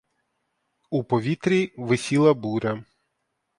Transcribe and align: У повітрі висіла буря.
У 0.89 1.03
повітрі 1.03 1.61
висіла 1.77 2.33
буря. 2.33 2.83